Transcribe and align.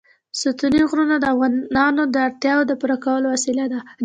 ستوني 0.39 0.81
غرونه 0.89 1.15
د 1.19 1.25
افغانانو 1.33 2.03
د 2.07 2.15
اړتیاوو 2.27 2.67
د 2.69 2.71
پوره 2.79 2.97
کولو 3.05 3.27
وسیله 3.33 3.65
ده. 3.71 3.79